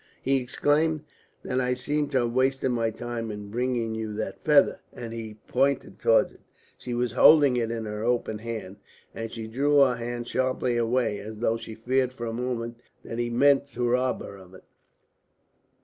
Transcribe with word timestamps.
he 0.23 0.37
exclaimed. 0.41 1.03
"Then 1.43 1.61
I 1.61 1.75
seem 1.75 2.09
to 2.09 2.21
have 2.21 2.33
wasted 2.33 2.71
my 2.71 2.89
time 2.89 3.29
in 3.29 3.51
bringing 3.51 3.93
you 3.93 4.13
that 4.15 4.43
feather," 4.43 4.79
and 4.91 5.13
he 5.13 5.35
pointed 5.47 5.99
towards 5.99 6.31
it. 6.33 6.39
She 6.75 6.95
was 6.95 7.11
holding 7.11 7.55
it 7.55 7.69
in 7.69 7.85
her 7.85 8.03
open 8.03 8.39
hand, 8.39 8.77
and 9.13 9.31
she 9.31 9.45
drew 9.45 9.79
her 9.81 9.97
hand 9.97 10.27
sharply 10.27 10.75
away, 10.75 11.19
as 11.19 11.37
though 11.37 11.55
she 11.55 11.75
feared 11.75 12.13
for 12.13 12.25
a 12.25 12.33
moment 12.33 12.79
that 13.03 13.19
he 13.19 13.29
meant 13.29 13.67
to 13.73 13.87
rob 13.87 14.23
her 14.23 14.37
of 14.37 14.55
it. 14.55 14.63